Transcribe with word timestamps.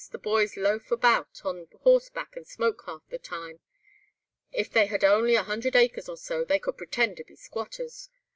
The 0.09 0.17
boys 0.17 0.57
loaf 0.57 0.89
about 0.89 1.45
on 1.45 1.67
horseback 1.81 2.35
and 2.35 2.47
smoke 2.47 2.81
half 2.87 3.07
the 3.09 3.19
time. 3.19 3.59
If 4.51 4.71
they 4.71 4.87
had 4.87 5.03
only 5.03 5.35
a 5.35 5.43
hundred 5.43 5.75
acres 5.75 6.09
or 6.09 6.17
so, 6.17 6.43
they 6.43 6.57
couldn't 6.57 6.79
pretend 6.79 7.17
to 7.17 7.23
be 7.23 7.35
squatters. 7.35 8.09